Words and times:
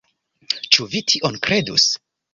Ĉu 0.75 0.87
vi 0.95 1.03
tion 1.13 1.39
kredus! 1.49 1.87